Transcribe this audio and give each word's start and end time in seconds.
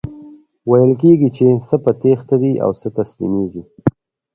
ویل 0.69 0.91
کیږي 1.01 1.29
چی 1.37 1.47
څه 1.67 1.75
په 1.83 1.91
تیښته 2.01 2.35
دي 2.41 2.51
او 2.63 2.71
څه 2.79 2.87
تسلیمیږي. 2.97 3.61